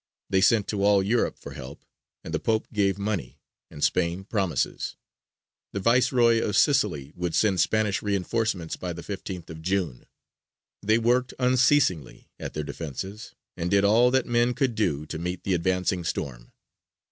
[0.31, 1.85] They sent to all Europe for help,
[2.23, 3.37] and the Pope gave money,
[3.69, 4.95] and Spain promises:
[5.73, 10.07] the Viceroy of Sicily would send Spanish reinforcements by the 15th of June.
[10.81, 15.43] They worked unceasingly at their defences and did all that men could do to meet
[15.43, 16.51] the advancing storm.